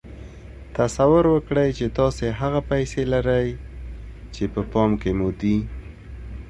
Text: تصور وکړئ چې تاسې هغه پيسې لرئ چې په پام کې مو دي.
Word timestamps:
تصور 0.77 1.25
وکړئ 1.33 1.69
چې 1.77 1.85
تاسې 1.99 2.25
هغه 2.39 2.59
پيسې 2.69 3.01
لرئ 3.13 3.47
چې 4.33 4.43
په 4.53 4.61
پام 4.71 4.91
کې 5.01 5.11
مو 5.19 5.29
دي. 5.39 5.57